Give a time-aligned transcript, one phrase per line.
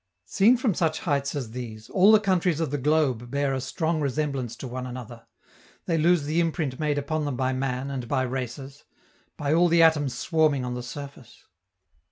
[0.25, 4.01] Seen from such heights as these, all the countries of the globe bear a strong
[4.01, 5.27] resemblance to one another;
[5.85, 8.83] they lose the imprint made upon them by man, and by races;
[9.37, 11.43] by all the atoms swarming on the surface.